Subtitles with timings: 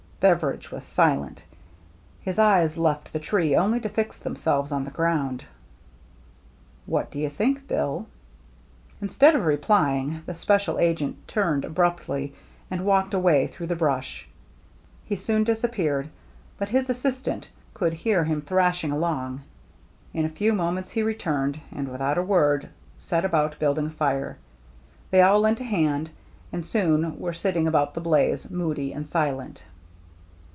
[0.21, 1.43] Beveridge was silent.
[2.21, 5.45] His eyes left the tree only to fix themselves on the ground.
[6.85, 7.67] "What do you think.
[7.67, 8.05] Bill?"
[9.01, 13.47] Instead of replying, the special agent THE GINGHAM DRESS 267 turned abraptly and walked away
[13.47, 14.27] through the brush.
[15.05, 16.07] He soon disappeared,
[16.59, 19.41] but his as sistant could hear him thrashing along.
[20.13, 24.37] In a few moments he returned, and without a word set about building a fire.
[25.09, 26.11] They all lent a hand,
[26.53, 29.63] and soon were sitting around the blaze, moody and silent.